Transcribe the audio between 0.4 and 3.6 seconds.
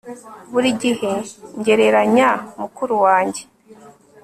Buri gihe ngereranya mukuru wanjye